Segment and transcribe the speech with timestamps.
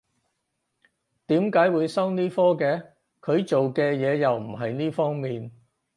[1.27, 2.93] 點解會收呢科嘅？
[3.21, 5.51] 佢做嘅嘢又唔係呢方面